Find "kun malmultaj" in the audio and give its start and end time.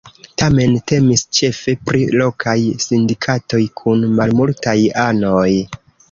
3.81-4.75